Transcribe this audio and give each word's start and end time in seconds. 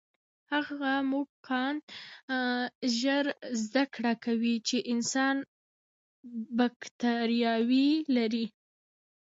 هغه 0.51 0.93
موږکان 1.11 1.75
ژر 2.99 3.25
زده 3.63 3.83
کړه 3.93 4.13
کوي 4.25 4.55
چې 4.67 4.77
انسان 4.93 5.35
بکتریاوې 6.57 7.89
لري. 8.15 8.45